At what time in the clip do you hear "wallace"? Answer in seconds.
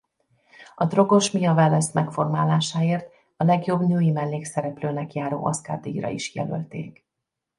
1.53-1.89